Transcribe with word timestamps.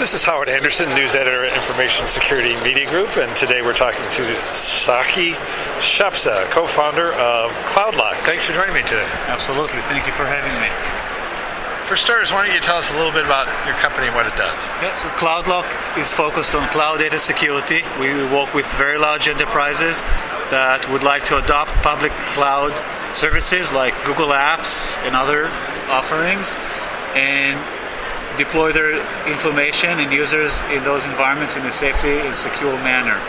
This 0.00 0.14
is 0.14 0.24
Howard 0.24 0.48
Anderson, 0.48 0.88
news 0.94 1.14
editor 1.14 1.44
at 1.44 1.54
Information 1.54 2.08
Security 2.08 2.56
Media 2.64 2.88
Group, 2.88 3.18
and 3.18 3.36
today 3.36 3.60
we're 3.60 3.74
talking 3.74 4.00
to 4.12 4.22
Tsahy 4.48 5.34
Shapsa, 5.76 6.50
co-founder 6.50 7.12
of 7.12 7.52
CloudLock. 7.68 8.16
Thanks 8.24 8.46
for 8.46 8.54
joining 8.54 8.72
me 8.72 8.80
today. 8.80 9.04
Absolutely. 9.28 9.78
Thank 9.92 10.06
you 10.06 10.14
for 10.14 10.24
having 10.24 10.56
me. 10.56 10.72
For 11.86 11.96
starters, 11.96 12.32
why 12.32 12.46
don't 12.46 12.54
you 12.54 12.62
tell 12.62 12.78
us 12.78 12.88
a 12.88 12.94
little 12.94 13.12
bit 13.12 13.26
about 13.26 13.44
your 13.66 13.74
company 13.74 14.06
and 14.06 14.16
what 14.16 14.24
it 14.24 14.34
does? 14.36 14.56
Yep, 14.80 15.00
so 15.00 15.08
CloudLock 15.20 15.68
is 15.98 16.10
focused 16.10 16.54
on 16.54 16.66
cloud 16.70 17.00
data 17.00 17.18
security. 17.18 17.82
We 18.00 18.24
work 18.32 18.54
with 18.54 18.64
very 18.80 18.96
large 18.96 19.28
enterprises 19.28 20.00
that 20.48 20.88
would 20.90 21.02
like 21.02 21.24
to 21.26 21.36
adopt 21.44 21.72
public 21.84 22.12
cloud 22.32 22.72
services 23.14 23.70
like 23.70 23.92
Google 24.06 24.28
Apps 24.28 24.96
and 25.04 25.14
other 25.14 25.48
offerings 25.92 26.56
and 27.12 27.60
deploy 28.40 28.72
their 28.72 28.96
information 29.28 30.00
and 30.00 30.10
users 30.10 30.62
in 30.72 30.82
those 30.82 31.04
environments 31.06 31.56
in 31.56 31.62
a 31.66 31.72
safely 31.72 32.18
and 32.20 32.34
secure 32.34 32.72
manner. 32.80 33.20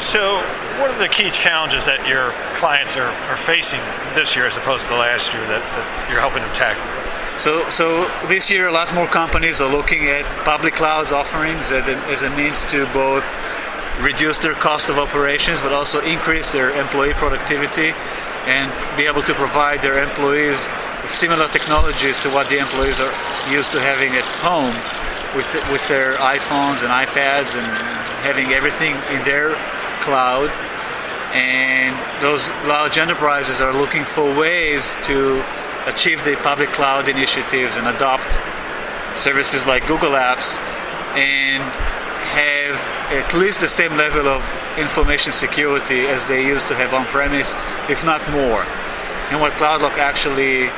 So, 0.00 0.38
what 0.80 0.90
are 0.90 0.98
the 0.98 1.08
key 1.08 1.30
challenges 1.30 1.84
that 1.84 2.08
your 2.08 2.32
clients 2.56 2.96
are, 2.96 3.12
are 3.30 3.36
facing 3.36 3.80
this 4.16 4.34
year 4.34 4.46
as 4.46 4.56
opposed 4.56 4.86
to 4.88 4.94
last 4.96 5.32
year 5.32 5.46
that, 5.46 5.60
that 5.60 6.10
you're 6.10 6.20
helping 6.20 6.42
them 6.42 6.54
tackle? 6.54 6.82
So, 7.38 7.68
so 7.68 8.10
this 8.26 8.50
year, 8.50 8.66
a 8.66 8.72
lot 8.72 8.92
more 8.94 9.06
companies 9.06 9.60
are 9.60 9.70
looking 9.70 10.08
at 10.08 10.24
public 10.44 10.74
clouds 10.74 11.12
offerings 11.12 11.70
as 11.70 12.22
a 12.22 12.30
means 12.30 12.64
to 12.66 12.86
both 12.92 13.26
reduce 14.00 14.38
their 14.38 14.54
cost 14.54 14.88
of 14.88 14.98
operations, 14.98 15.60
but 15.60 15.72
also 15.72 16.00
increase 16.00 16.50
their 16.50 16.70
employee 16.78 17.14
productivity 17.14 17.92
and 18.46 18.70
be 18.96 19.06
able 19.06 19.22
to 19.22 19.34
provide 19.34 19.80
their 19.80 20.02
employees 20.02 20.68
with 21.02 21.10
similar 21.10 21.48
technologies 21.48 22.18
to 22.18 22.30
what 22.30 22.48
the 22.48 22.58
employees 22.58 23.00
are 23.00 23.12
used 23.50 23.72
to 23.72 23.80
having 23.80 24.16
at 24.16 24.24
home 24.40 24.74
with, 25.36 25.48
with 25.72 25.86
their 25.88 26.16
iPhones 26.16 26.82
and 26.82 26.90
iPads 26.92 27.56
and 27.56 27.66
having 28.22 28.52
everything 28.52 28.94
in 29.10 29.24
their 29.24 29.54
cloud. 30.00 30.50
And 31.34 31.96
those 32.22 32.50
large 32.64 32.98
enterprises 32.98 33.60
are 33.60 33.72
looking 33.72 34.04
for 34.04 34.24
ways 34.38 34.96
to 35.04 35.44
achieve 35.86 36.24
the 36.24 36.36
public 36.36 36.70
cloud 36.70 37.08
initiatives 37.08 37.76
and 37.76 37.86
adopt 37.88 38.38
services 39.18 39.66
like 39.66 39.86
Google 39.86 40.12
Apps 40.12 40.58
and 41.16 41.62
have 42.34 42.76
at 43.14 43.32
least 43.34 43.60
the 43.60 43.68
same 43.68 43.96
level 43.96 44.28
of 44.28 44.42
information 44.78 45.32
security 45.32 46.06
as 46.06 46.24
they 46.26 46.44
used 46.44 46.68
to 46.68 46.74
have 46.74 46.92
on 46.92 47.06
premise, 47.06 47.54
if 47.88 48.04
not 48.04 48.20
more. 48.30 48.62
And 49.30 49.40
what 49.40 49.52
CloudLock 49.52 49.98
actually 49.98 50.68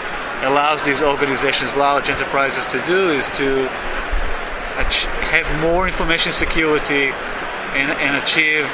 allows 0.44 0.82
these 0.82 1.02
organizations, 1.02 1.74
large 1.74 2.10
enterprises, 2.10 2.66
to 2.66 2.84
do 2.84 3.10
is 3.10 3.30
to 3.30 3.68
have 4.76 5.48
more 5.60 5.86
information 5.86 6.30
security 6.32 7.08
and, 7.74 7.90
and 7.90 8.16
achieve 8.22 8.68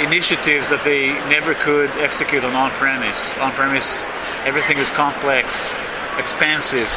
initiatives 0.00 0.68
that 0.68 0.82
they 0.82 1.12
never 1.28 1.52
could 1.54 1.90
execute 2.00 2.44
on 2.44 2.54
on-premise. 2.54 3.36
On-premise, 3.36 4.02
everything 4.48 4.78
is 4.78 4.90
complex, 4.90 5.74
expensive, 6.16 6.88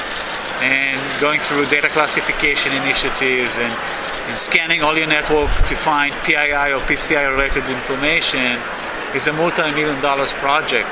and 0.63 0.95
going 1.19 1.41
through 1.41 1.65
data 1.67 1.89
classification 1.89 2.71
initiatives 2.71 3.57
and 3.59 3.73
and 4.27 4.37
scanning 4.37 4.81
all 4.81 4.97
your 4.97 5.07
network 5.07 5.51
to 5.67 5.75
find 5.75 6.13
PII 6.23 6.71
or 6.71 6.79
PCI 6.87 7.29
related 7.29 7.69
information 7.69 8.61
is 9.13 9.27
a 9.27 9.33
multi-million 9.33 10.01
dollars 10.01 10.31
project 10.33 10.89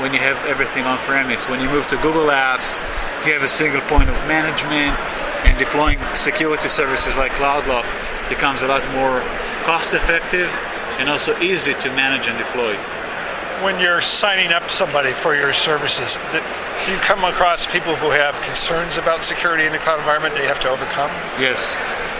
when 0.00 0.12
you 0.12 0.20
have 0.20 0.38
everything 0.46 0.84
on 0.84 0.98
premise. 0.98 1.48
When 1.48 1.60
you 1.60 1.68
move 1.68 1.86
to 1.88 1.96
Google 1.96 2.26
Apps, 2.26 2.78
you 3.26 3.32
have 3.32 3.42
a 3.42 3.48
single 3.48 3.80
point 3.82 4.08
of 4.08 4.14
management 4.28 4.98
and 5.44 5.58
deploying 5.58 5.98
security 6.14 6.68
services 6.68 7.16
like 7.16 7.32
CloudLock 7.32 7.86
becomes 8.28 8.62
a 8.62 8.68
lot 8.68 8.82
more 8.92 9.20
cost 9.64 9.94
effective 9.94 10.48
and 10.98 11.08
also 11.08 11.38
easy 11.40 11.74
to 11.74 11.90
manage 11.90 12.28
and 12.28 12.38
deploy. 12.38 12.74
When 13.64 13.80
you're 13.80 14.00
signing 14.00 14.52
up 14.52 14.70
somebody 14.70 15.12
for 15.12 15.34
your 15.34 15.52
services, 15.52 16.16
do 16.30 16.92
you 16.92 16.98
come 16.98 17.24
across 17.24 17.66
people 17.66 17.96
who 17.96 18.10
have 18.10 18.40
concerns 18.42 18.98
about 18.98 19.24
security 19.24 19.66
in 19.66 19.72
the 19.72 19.78
cloud 19.78 19.98
environment 19.98 20.34
that 20.34 20.42
you 20.42 20.48
have 20.48 20.60
to 20.60 20.70
overcome? 20.70 21.10
Yes. 21.40 21.76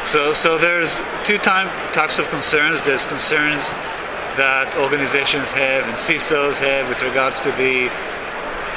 So, 0.09 0.33
so 0.33 0.57
there's 0.57 1.03
two 1.25 1.37
time, 1.37 1.69
types 1.93 2.19
of 2.19 2.31
concerns. 2.31 2.81
There's 2.81 3.05
concerns 3.05 3.73
that 4.41 4.73
organizations 4.81 5.51
have 5.51 5.85
and 5.85 5.93
CISOs 6.01 6.65
have 6.65 6.89
with 6.89 7.03
regards 7.03 7.41
to 7.41 7.53
the 7.61 7.93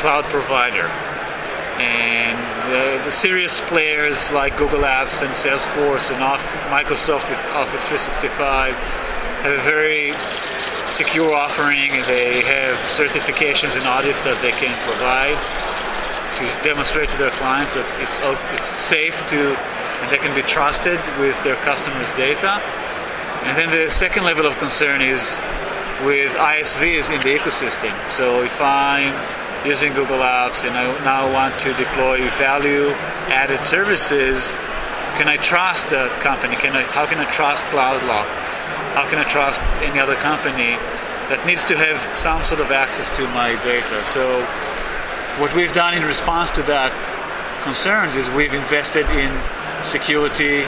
cloud 0.03 0.25
provider. 0.25 0.91
And 1.79 2.35
the, 2.67 3.05
the 3.05 3.11
serious 3.11 3.61
players 3.71 4.29
like 4.33 4.57
Google 4.57 4.81
Apps 4.81 5.23
and 5.23 5.31
Salesforce 5.31 6.11
and 6.11 6.21
off, 6.21 6.43
Microsoft 6.67 7.29
with 7.29 7.39
Office 7.55 7.87
365 7.87 8.75
have 8.75 9.55
a 9.55 9.63
very 9.63 10.11
secure 10.85 11.31
offering. 11.31 11.91
They 12.11 12.43
have 12.43 12.75
certifications 12.91 13.79
and 13.79 13.87
audits 13.87 14.19
that 14.27 14.35
they 14.41 14.51
can 14.51 14.75
provide 14.83 15.39
to 16.35 16.43
demonstrate 16.67 17.09
to 17.11 17.17
their 17.17 17.31
clients 17.31 17.75
that 17.75 17.87
it's, 18.03 18.19
it's 18.59 18.75
safe 18.83 19.15
to 19.27 19.55
and 20.01 20.11
they 20.11 20.17
can 20.17 20.35
be 20.35 20.41
trusted 20.41 20.99
with 21.19 21.41
their 21.43 21.55
customers' 21.57 22.11
data. 22.13 22.61
And 23.45 23.57
then 23.57 23.69
the 23.69 23.89
second 23.89 24.23
level 24.23 24.45
of 24.45 24.57
concern 24.57 25.01
is 25.01 25.39
with 26.03 26.31
ISVs 26.33 27.13
in 27.13 27.21
the 27.21 27.37
ecosystem. 27.37 27.93
So 28.09 28.41
if 28.43 28.59
I'm 28.61 29.13
using 29.65 29.93
Google 29.93 30.17
Apps 30.17 30.67
and 30.67 30.75
I 30.75 30.83
now 31.05 31.31
want 31.31 31.59
to 31.59 31.73
deploy 31.73 32.27
value-added 32.31 33.61
services, 33.61 34.55
can 35.17 35.27
I 35.27 35.37
trust 35.37 35.89
that 35.91 36.09
company? 36.21 36.55
Can 36.55 36.75
I, 36.75 36.81
how 36.81 37.05
can 37.05 37.19
I 37.19 37.29
trust 37.31 37.65
CloudLock? 37.65 38.25
How 38.97 39.07
can 39.07 39.19
I 39.19 39.23
trust 39.23 39.61
any 39.85 39.99
other 39.99 40.15
company 40.15 40.75
that 41.29 41.45
needs 41.45 41.63
to 41.65 41.77
have 41.77 41.99
some 42.17 42.43
sort 42.43 42.59
of 42.59 42.71
access 42.71 43.09
to 43.17 43.27
my 43.29 43.53
data? 43.61 44.03
So 44.03 44.41
what 45.37 45.53
we've 45.55 45.73
done 45.73 45.93
in 45.93 46.03
response 46.03 46.49
to 46.51 46.63
that 46.63 46.91
concerns 47.63 48.15
is 48.15 48.29
we've 48.31 48.53
invested 48.53 49.05
in 49.11 49.29
security 49.83 50.63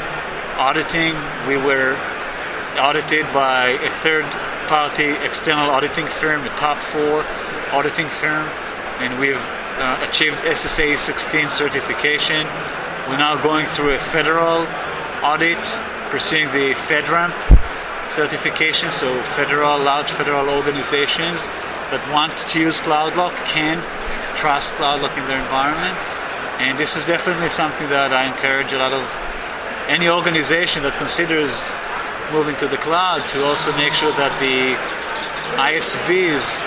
auditing. 0.57 1.15
We 1.47 1.57
were 1.57 1.97
audited 2.77 3.25
by 3.33 3.69
a 3.69 3.89
third 3.89 4.25
party 4.67 5.11
external 5.25 5.69
auditing 5.69 6.07
firm, 6.07 6.43
a 6.43 6.49
top 6.57 6.77
four 6.81 7.23
auditing 7.71 8.07
firm, 8.09 8.47
and 8.99 9.19
we've 9.19 9.43
uh, 9.77 10.07
achieved 10.07 10.39
SSAE 10.39 10.97
16 10.97 11.49
certification. 11.49 12.45
We're 13.07 13.17
now 13.17 13.41
going 13.41 13.65
through 13.65 13.95
a 13.95 13.99
federal 13.99 14.65
audit, 15.23 15.63
pursuing 16.09 16.47
the 16.47 16.73
FedRAMP 16.73 17.33
certification, 18.09 18.91
so 18.91 19.21
federal, 19.37 19.79
large 19.79 20.11
federal 20.11 20.49
organizations 20.49 21.47
that 21.91 22.01
want 22.11 22.35
to 22.37 22.59
use 22.59 22.81
CloudLock 22.81 23.35
can 23.45 23.77
trust 24.37 24.73
CloudLock 24.75 25.17
in 25.17 25.25
their 25.27 25.41
environment. 25.41 25.97
And 26.59 26.77
this 26.77 26.95
is 26.95 27.05
definitely 27.05 27.49
something 27.49 27.89
that 27.89 28.13
I 28.13 28.25
encourage 28.25 28.73
a 28.73 28.77
lot 28.77 28.93
of 28.93 29.03
any 29.87 30.07
organization 30.07 30.83
that 30.83 30.97
considers 30.97 31.71
moving 32.31 32.55
to 32.57 32.67
the 32.67 32.77
cloud 32.77 33.27
to 33.29 33.43
also 33.43 33.75
make 33.75 33.93
sure 33.93 34.11
that 34.15 34.31
the 34.39 34.77
ISVs 35.59 36.61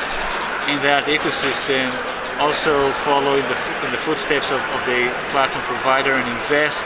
in 0.69 0.83
that 0.83 1.07
ecosystem 1.07 1.91
also 2.39 2.93
follow 3.07 3.37
in 3.37 3.47
the, 3.49 3.59
in 3.87 3.91
the 3.91 3.99
footsteps 3.99 4.53
of, 4.53 4.61
of 4.77 4.81
the 4.85 5.09
platform 5.33 5.65
provider 5.65 6.13
and 6.13 6.29
invest 6.29 6.85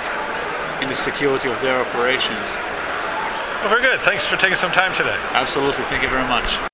in 0.81 0.89
the 0.89 0.94
security 0.94 1.49
of 1.49 1.60
their 1.60 1.81
operations. 1.81 2.47
Well, 3.60 3.69
very 3.69 3.83
good. 3.83 4.00
Thanks 4.00 4.27
for 4.27 4.37
taking 4.37 4.56
some 4.56 4.72
time 4.72 4.94
today. 4.94 5.16
Absolutely. 5.33 5.84
Thank 5.84 6.03
you 6.03 6.09
very 6.09 6.27
much. 6.28 6.70